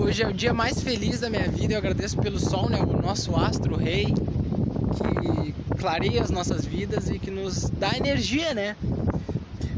[0.00, 1.74] Hoje é o dia mais feliz da minha vida.
[1.74, 2.80] Eu agradeço pelo sol, né?
[2.80, 8.74] O nosso astro rei que clareia as nossas vidas e que nos dá energia, né?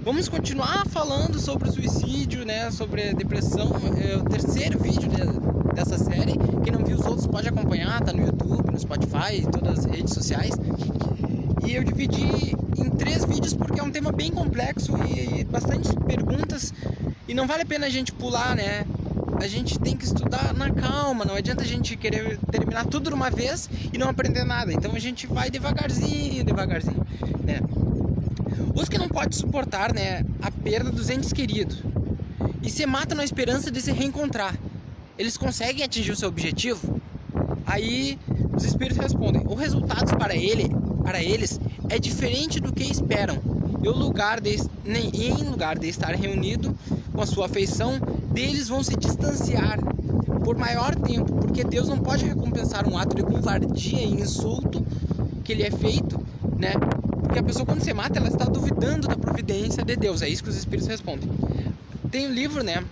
[0.04, 2.70] Vamos continuar falando sobre o suicídio, né?
[2.70, 3.72] Sobre a depressão.
[4.00, 5.10] É o terceiro vídeo
[5.74, 6.34] dessa série.
[6.62, 9.84] Quem não viu os outros pode acompanhar, tá no YouTube, no Spotify, em todas as
[9.86, 10.52] redes sociais.
[11.66, 16.72] E eu dividi em três vídeos porque é um tema bem complexo e bastante perguntas
[17.26, 18.84] e não vale a pena a gente pular, né?
[19.42, 23.14] A gente tem que estudar na calma, não adianta a gente querer terminar tudo de
[23.14, 24.72] uma vez e não aprender nada.
[24.72, 27.04] Então a gente vai devagarzinho, devagarzinho,
[27.42, 27.58] né?
[28.72, 31.82] Os que não podem suportar, né, a perda dos entes queridos
[32.62, 34.56] e se matam na esperança de se reencontrar,
[35.18, 37.00] eles conseguem atingir o seu objetivo?
[37.66, 38.16] Aí
[38.54, 40.68] os espíritos respondem: o resultado para ele,
[41.02, 43.42] para eles, é diferente do que esperam.
[43.82, 44.56] E o lugar de,
[44.86, 46.78] em lugar de estar reunido
[47.12, 47.98] com a sua afeição,
[48.32, 49.78] deles vão se distanciar
[50.44, 54.84] por maior tempo, porque Deus não pode recompensar um ato de covardia e insulto
[55.44, 56.20] que lhe é feito,
[56.58, 56.72] né?
[57.20, 60.22] Porque a pessoa quando se mata, ela está duvidando da providência de Deus.
[60.22, 61.28] É isso que os espíritos respondem.
[62.10, 62.82] Tem um livro, né?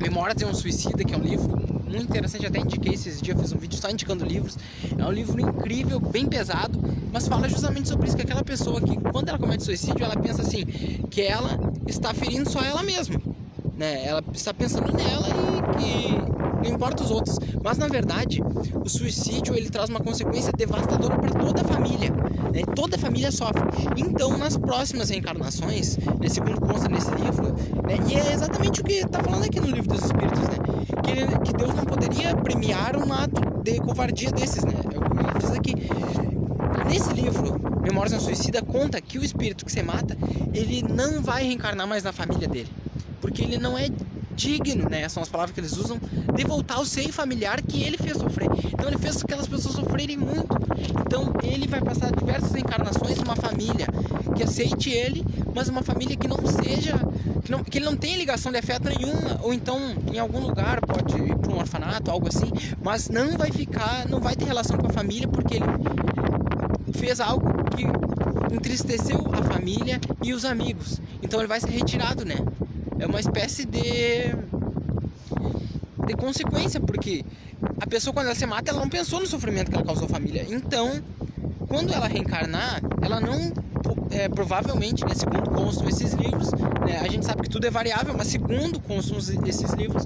[0.00, 1.48] Memórias de um Suicida, que é um livro
[1.84, 4.56] muito interessante, até indiquei esses dias, fiz um vídeo só indicando livros.
[4.96, 6.78] É um livro incrível, bem pesado,
[7.12, 10.42] mas fala justamente sobre isso, que aquela pessoa que quando ela comete suicídio, ela pensa
[10.42, 10.64] assim,
[11.10, 13.18] que ela está ferindo só ela mesma
[13.78, 14.04] né?
[14.04, 17.38] Ela está pensando nela e que não importa os outros.
[17.62, 18.42] Mas na verdade,
[18.74, 22.10] o suicídio ele traz uma consequência devastadora para toda a família.
[22.10, 22.62] Né?
[22.74, 23.62] Toda a família sofre.
[23.96, 27.54] Então, nas próximas reencarnações, né, segundo consta nesse livro,
[27.86, 30.56] né, e é exatamente o que está falando aqui no livro dos Espíritos, né?
[31.04, 34.72] Que, que Deus não poderia premiar um ato de covardia desses, né?
[34.74, 35.74] É o que ele diz aqui.
[36.88, 40.16] Nesse livro, Memórias da Suicida, conta que o espírito que se mata,
[40.52, 42.68] ele não vai reencarnar mais na família dele
[43.20, 43.88] porque ele não é
[44.38, 45.08] digno, né?
[45.08, 45.98] São as palavras que eles usam,
[46.34, 48.48] de voltar ao seio familiar que ele fez sofrer.
[48.66, 50.56] Então ele fez aquelas pessoas sofrerem muito.
[51.04, 53.86] Então ele vai passar diversas encarnações numa família
[54.36, 56.94] que aceite ele, mas uma família que não seja,
[57.44, 59.76] que, não, que ele não tenha ligação de afeto nenhuma, ou então
[60.12, 64.20] em algum lugar pode ir para um orfanato, algo assim, mas não vai ficar, não
[64.20, 65.66] vai ter relação com a família porque ele
[66.92, 67.84] fez algo que
[68.54, 71.00] entristeceu a família e os amigos.
[71.20, 72.36] Então ele vai ser retirado, né?
[72.98, 74.34] É uma espécie de
[76.06, 77.22] de consequência, porque
[77.78, 80.08] a pessoa quando ela se mata, ela não pensou no sofrimento que ela causou à
[80.08, 80.46] família.
[80.48, 81.02] Então,
[81.68, 83.52] quando ela reencarnar, ela não
[84.10, 86.50] é, provavelmente, né, segundo constam esses livros,
[86.86, 90.04] né, a gente sabe que tudo é variável, mas segundo constam esses livros,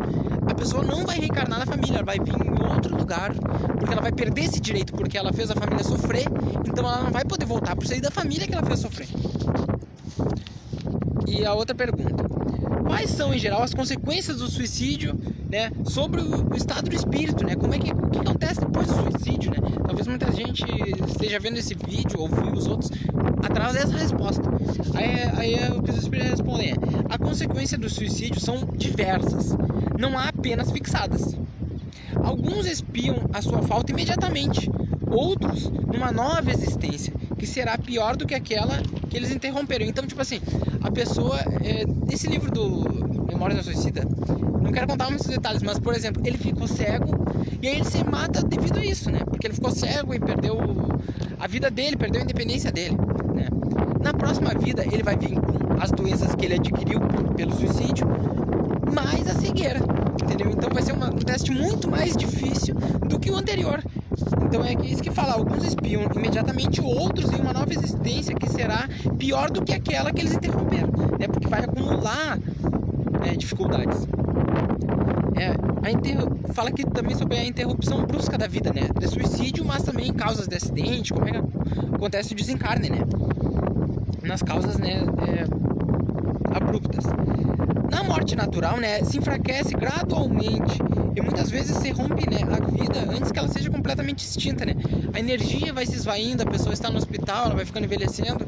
[0.50, 3.32] a pessoa não vai reencarnar na família, ela vai vir em outro lugar,
[3.78, 6.26] porque ela vai perder esse direito, porque ela fez a família sofrer,
[6.66, 9.08] então ela não vai poder voltar por sair da família que ela fez sofrer.
[11.28, 12.24] E a outra pergunta:
[12.92, 17.56] quais são em geral as consequências do suicídio, né, sobre o estado do espírito, né?
[17.56, 19.56] Como é que o que acontece depois do suicídio, né?
[19.86, 20.62] Talvez muita gente
[21.08, 22.90] esteja vendo esse vídeo ou viu os outros
[23.42, 24.42] atrás dessa resposta.
[24.94, 26.74] Aí, aí é o que os é:
[27.08, 29.56] a consequência do suicídio são diversas,
[29.98, 31.34] não há apenas fixadas.
[32.22, 34.70] Alguns espiam a sua falta imediatamente,
[35.10, 38.82] outros numa nova existência que será pior do que aquela
[39.12, 39.84] que eles interromperam.
[39.84, 40.40] Então, tipo assim,
[40.82, 41.38] a pessoa.
[41.62, 44.02] É, esse livro do Memórias da Suicida,
[44.62, 47.26] não quero contar muitos detalhes, mas, por exemplo, ele ficou cego
[47.60, 49.20] e aí ele se mata devido a isso, né?
[49.24, 50.58] Porque ele ficou cego e perdeu
[51.38, 52.96] a vida dele, perdeu a independência dele,
[53.34, 53.48] né?
[54.00, 57.00] Na próxima vida, ele vai vir com as doenças que ele adquiriu
[57.36, 58.06] pelo suicídio,
[58.94, 59.80] mais a cegueira,
[60.22, 60.50] entendeu?
[60.50, 62.74] Então vai ser uma, um teste muito mais difícil
[63.06, 63.82] do que o anterior.
[64.52, 68.86] Então é isso que fala, alguns espiam imediatamente, outros em uma nova existência que será
[69.16, 71.26] pior do que aquela que eles interromperam, né?
[71.26, 74.06] Porque vai acumular né, dificuldades.
[75.36, 76.18] É, inter...
[76.52, 78.90] Fala aqui também sobre a interrupção brusca da vida, né?
[78.94, 81.38] De suicídio, mas também causas de acidente, como é que
[81.94, 82.98] acontece o desencarne, né?
[84.22, 86.54] Nas causas, né, é...
[86.54, 87.06] abruptas.
[87.90, 90.78] Na morte natural, né, se enfraquece gradualmente
[91.14, 94.74] e muitas vezes se rompe né, a vida antes que ela seja completamente extinta, né?
[95.12, 98.46] A energia vai se esvaindo, a pessoa está no hospital, ela vai ficando envelhecendo.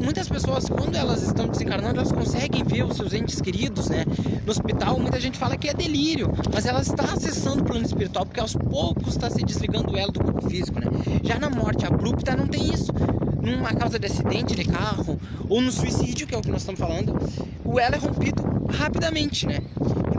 [0.00, 4.04] Muitas pessoas, quando elas estão desencarnando, elas conseguem ver os seus entes queridos, né?
[4.44, 8.24] No hospital, muita gente fala que é delírio, mas ela está acessando o plano espiritual
[8.24, 10.86] porque aos poucos está se desligando ela do corpo físico, né?
[11.24, 12.92] Já na morte abrupta não tem isso
[13.40, 16.80] numa causa de acidente de carro ou no suicídio, que é o que nós estamos
[16.80, 17.16] falando,
[17.64, 19.58] o elo é rompido rapidamente, né?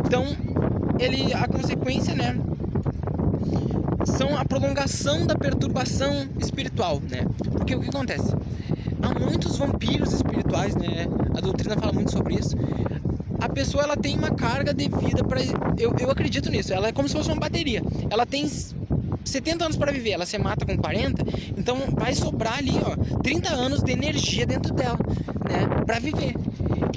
[0.06, 0.26] Então,
[1.00, 2.36] ele a consequência, né,
[4.06, 7.26] são a prolongação da perturbação espiritual, né?
[7.52, 8.34] Porque o que acontece?
[9.02, 11.06] Há muitos vampiros espirituais, né?
[11.38, 12.56] A doutrina fala muito sobre isso.
[13.40, 15.40] a pessoa ela tem uma carga de vida para
[15.78, 16.74] eu, eu acredito nisso.
[16.74, 17.82] Ela é como se fosse uma bateria.
[18.10, 18.50] Ela tem
[19.24, 21.24] 70 anos para viver, ela se mata com 40,
[21.58, 24.98] então vai sobrar ali, ó, 30 anos de energia dentro dela,
[25.50, 26.34] né, para viver.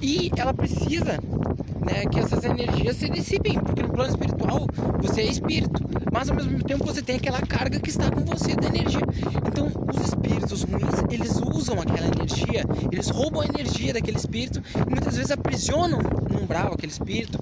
[0.01, 1.19] E ela precisa,
[1.91, 4.67] né, que essas energias se dissipem, porque no plano espiritual
[5.01, 5.83] você é espírito,
[6.13, 9.01] mas ao mesmo tempo você tem aquela carga que está com você da energia.
[9.47, 14.91] Então, os espíritos ruins, eles usam aquela energia, eles roubam a energia daquele espírito e
[14.91, 15.99] muitas vezes aprisionam
[16.31, 17.39] no umbral aquele espírito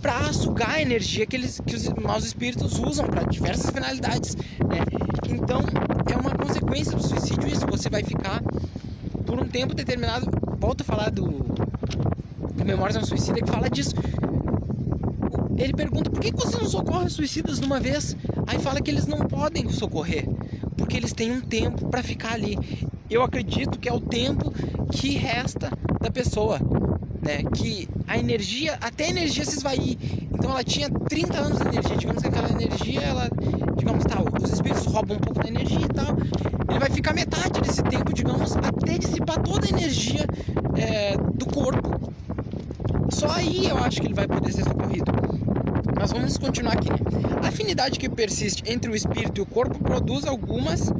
[0.00, 4.36] para sugar a energia que, eles, que os maus espíritos usam para diversas finalidades.
[4.36, 4.78] Né?
[5.28, 5.60] Então,
[6.12, 7.66] é uma consequência do suicídio isso.
[7.66, 8.42] Você vai ficar
[9.24, 10.26] por um tempo determinado.
[10.58, 11.44] Volto a falar do,
[12.66, 13.94] Memórias do Suicida que fala disso.
[15.56, 18.16] Ele pergunta por que você não socorre suicidas de uma vez?
[18.46, 20.28] Aí fala que eles não podem socorrer,
[20.76, 22.58] porque eles têm um tempo para ficar ali.
[23.08, 24.52] Eu acredito que é o tempo
[24.90, 25.70] que resta
[26.00, 26.60] da pessoa
[27.26, 27.42] né?
[27.54, 29.98] Que a energia, até a energia se esvair.
[30.32, 33.28] Então ela tinha 30 anos de energia, digamos que aquela energia, ela,
[33.76, 36.16] digamos, tá, os espíritos roubam um pouco da energia e tal.
[36.68, 40.24] Ele vai ficar metade desse tempo, digamos, até dissipar toda a energia
[40.78, 42.12] é, do corpo.
[43.16, 45.10] Só aí eu acho que ele vai poder ser socorrido.
[45.98, 46.90] Mas vamos continuar aqui.
[47.42, 50.92] A afinidade que persiste entre o espírito e o corpo produz algumas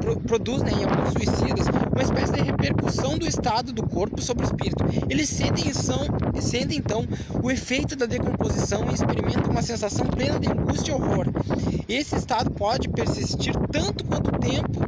[0.00, 4.44] pro, produz né, em alguns suicidas uma espécie de repercussão do estado do corpo sobre
[4.44, 4.84] o espírito.
[5.08, 6.00] Eles sentem, são,
[6.40, 7.06] sentem então
[7.40, 11.26] o efeito da decomposição e experimentam uma sensação plena de angústia e horror.
[11.88, 14.80] Esse estado pode persistir tanto quanto tempo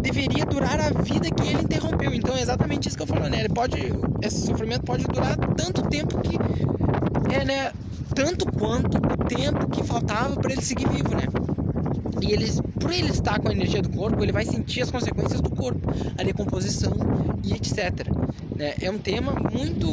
[0.00, 2.12] deveria durar a vida que ele interrompeu.
[2.14, 3.40] Então é exatamente isso que eu falo, né?
[3.40, 3.76] Ele pode,
[4.22, 6.36] esse sofrimento pode durar tanto tempo que
[7.34, 7.72] é, né?
[8.14, 11.24] Tanto quanto o tempo que faltava para ele seguir vivo, né?
[12.22, 15.40] E eles, por ele estar com a energia do corpo, ele vai sentir as consequências
[15.40, 16.92] do corpo, a decomposição
[17.44, 18.08] e etc.
[18.56, 18.74] Né?
[18.80, 19.86] É um tema muito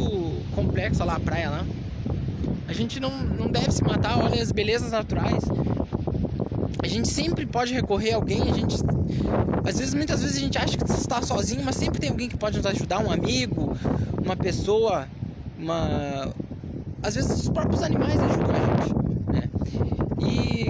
[0.53, 1.65] complexo lá, a praia lá.
[2.67, 5.43] A gente não, não deve se matar, olha as belezas naturais.
[6.83, 8.75] A gente sempre pode recorrer a alguém, a gente.
[9.67, 12.37] Às vezes, muitas vezes a gente acha que está sozinho, mas sempre tem alguém que
[12.37, 13.77] pode nos ajudar, um amigo,
[14.23, 15.07] uma pessoa,
[15.57, 16.33] uma.
[17.01, 18.93] Às vezes os próprios animais ajudam a gente.
[19.33, 19.49] Né?
[20.21, 20.65] E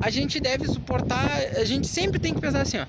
[0.00, 2.86] a gente deve suportar, a gente sempre tem que pensar assim, ó,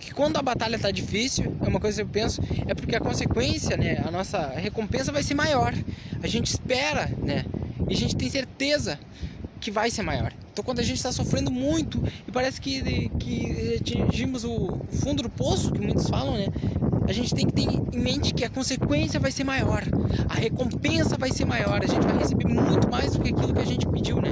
[0.00, 3.00] que quando a batalha tá difícil, é uma coisa que eu penso, é porque a
[3.00, 5.72] consequência, né, a nossa recompensa vai ser maior.
[6.22, 7.44] A gente espera, né,
[7.88, 8.98] e a gente tem certeza
[9.66, 10.32] que vai ser maior.
[10.52, 15.28] Então quando a gente está sofrendo muito e parece que, que atingimos o fundo do
[15.28, 16.46] poço, que muitos falam, né?
[17.08, 19.82] A gente tem que ter em mente que a consequência vai ser maior,
[20.28, 23.60] a recompensa vai ser maior, a gente vai receber muito mais do que aquilo que
[23.60, 24.30] a gente pediu, né?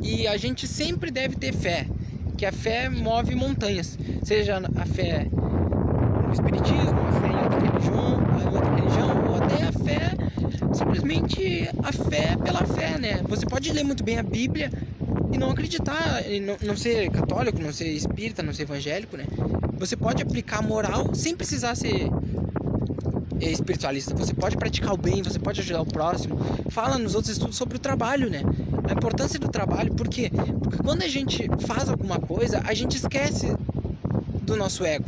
[0.00, 1.88] E a gente sempre deve ter fé,
[2.38, 8.54] que a fé move montanhas, seja a fé no espiritismo, a fé em outra religião,
[8.54, 10.19] outra religião ou até a fé
[10.72, 13.20] simplesmente a fé pela fé, né?
[13.28, 14.70] Você pode ler muito bem a Bíblia
[15.32, 19.24] e não acreditar, e não, não ser católico, não ser espírita, não ser evangélico, né?
[19.78, 22.10] Você pode aplicar moral sem precisar ser
[23.48, 24.14] espiritualista.
[24.14, 26.38] Você pode praticar o bem, você pode ajudar o próximo.
[26.70, 28.42] Fala nos outros estudos sobre o trabalho, né?
[28.88, 30.30] A importância do trabalho, por quê?
[30.62, 33.54] Porque quando a gente faz alguma coisa, a gente esquece
[34.42, 35.06] do nosso ego.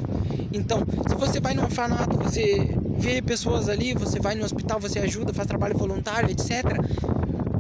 [0.52, 4.98] Então, se você vai no orfanato, você vê pessoas ali, você vai no hospital, você
[4.98, 6.64] ajuda, faz trabalho voluntário, etc.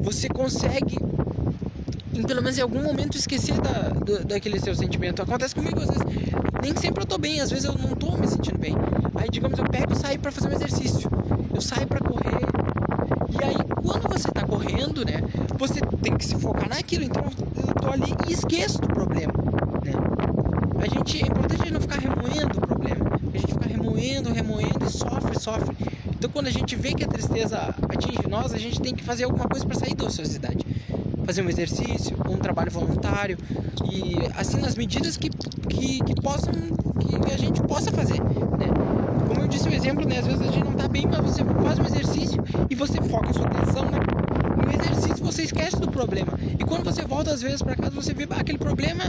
[0.00, 0.98] Você consegue,
[2.14, 5.22] em pelo menos em algum momento, esquecer da, do, daquele seu sentimento.
[5.22, 6.02] Acontece comigo às vezes.
[6.62, 8.74] Nem sempre eu tô bem, às vezes eu não tô me sentindo bem.
[9.14, 11.10] Aí, digamos, eu pego e saio para fazer um exercício.
[11.54, 12.46] Eu saio para correr.
[13.30, 15.20] E aí, quando você tá correndo, né?
[15.58, 17.04] Você tem que se focar naquilo.
[17.04, 19.32] Então, eu tô ali e esqueço do problema,
[19.84, 19.92] né?
[20.82, 23.06] A gente, é importante não ficar remoendo o problema.
[23.32, 24.90] A gente fica remoendo, remoendo e
[25.42, 25.76] sofre.
[26.14, 29.24] Então, quando a gente vê que a tristeza atinge nós, a gente tem que fazer
[29.24, 30.64] alguma coisa para sair da ociosidade
[31.24, 33.38] fazer um exercício, um trabalho voluntário
[33.90, 35.30] e assim nas medidas que,
[35.68, 38.66] que, que possam que a gente possa fazer, né?
[39.28, 40.18] Como eu disse o exemplo, né?
[40.18, 43.30] Às vezes a gente não tá bem, mas você faz um exercício e você foca
[43.30, 46.38] a sua atenção no exercício, você esquece do problema.
[46.58, 49.04] E quando você volta às vezes para casa, você vê ah, aquele problema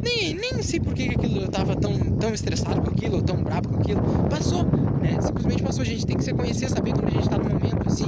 [0.00, 3.36] nem, nem sei por que aquilo eu tava tão, tão estressado com aquilo, ou tão
[3.36, 4.02] bravo com aquilo.
[4.28, 4.64] Passou,
[5.02, 5.20] né?
[5.20, 5.82] Simplesmente passou.
[5.82, 8.06] A gente tem que se conhecer, saber quando a gente tá num momento assim,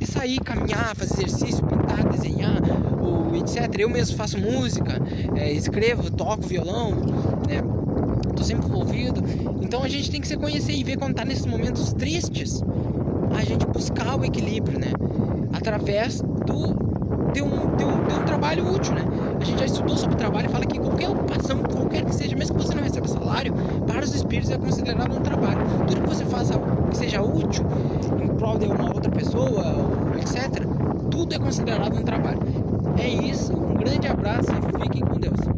[0.00, 2.60] e sair, caminhar, fazer exercício, pintar, desenhar,
[3.00, 3.78] ou etc.
[3.78, 5.00] Eu mesmo faço música,
[5.36, 6.90] é, escrevo, toco violão,
[7.48, 7.62] né?
[8.34, 9.22] Tô sempre envolvido.
[9.62, 12.62] Então a gente tem que se conhecer e ver quando tá nesses momentos tristes,
[13.36, 14.92] a gente buscar o equilíbrio, né?
[15.52, 16.92] Através do
[17.32, 18.01] ter um
[18.42, 19.02] trabalho útil, né?
[19.40, 22.56] A gente já estudou sobre trabalho e fala que qualquer ocupação, qualquer que seja, mesmo
[22.56, 23.54] que você não receba salário,
[23.86, 25.60] para os espíritos é considerado um trabalho.
[25.86, 26.54] Tudo que você faça
[26.90, 27.64] que seja útil
[28.20, 29.62] em prol de uma outra pessoa,
[30.20, 30.66] etc.,
[31.08, 32.40] tudo é considerado um trabalho.
[32.98, 35.51] É isso, um grande abraço e